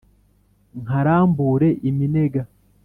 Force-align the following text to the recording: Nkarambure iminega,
Nkarambure 0.81 1.69
iminega, 1.89 2.41